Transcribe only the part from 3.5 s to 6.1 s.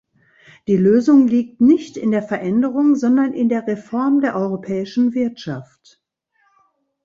Reform der europäischen Wirtschaft.